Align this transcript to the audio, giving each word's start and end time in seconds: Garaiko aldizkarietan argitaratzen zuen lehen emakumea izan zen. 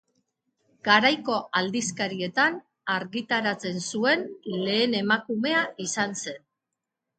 Garaiko 0.87 1.35
aldizkarietan 1.59 2.57
argitaratzen 2.95 3.79
zuen 3.93 4.27
lehen 4.65 4.99
emakumea 5.03 5.63
izan 5.89 6.21
zen. 6.27 6.45